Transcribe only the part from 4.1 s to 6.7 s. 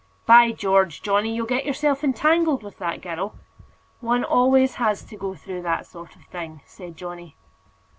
always has to go through that sort of thing,"